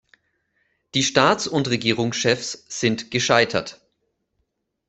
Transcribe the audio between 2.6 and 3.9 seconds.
sind gescheitert.